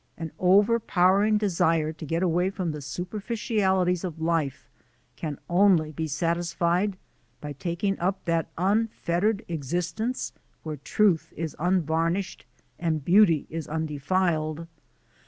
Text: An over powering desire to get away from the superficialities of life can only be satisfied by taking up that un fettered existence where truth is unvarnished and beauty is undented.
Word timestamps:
An 0.17 0.31
over 0.39 0.79
powering 0.79 1.37
desire 1.37 1.93
to 1.93 2.05
get 2.07 2.23
away 2.23 2.49
from 2.49 2.71
the 2.71 2.81
superficialities 2.81 4.03
of 4.03 4.19
life 4.19 4.67
can 5.15 5.37
only 5.47 5.91
be 5.91 6.07
satisfied 6.07 6.97
by 7.39 7.53
taking 7.53 7.99
up 7.99 8.25
that 8.25 8.49
un 8.57 8.87
fettered 8.87 9.45
existence 9.47 10.33
where 10.63 10.77
truth 10.77 11.31
is 11.37 11.55
unvarnished 11.59 12.47
and 12.79 13.05
beauty 13.05 13.45
is 13.51 13.67
undented. 13.67 14.65